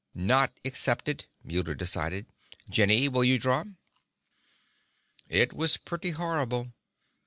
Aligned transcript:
"Not 0.15 0.59
accepted," 0.65 1.27
Muller 1.43 1.75
decided. 1.75 2.25
"Jenny, 2.67 3.07
will 3.07 3.23
you 3.23 3.37
draw?" 3.37 3.65
It 5.29 5.53
was 5.53 5.77
pretty 5.77 6.09
horrible. 6.09 6.73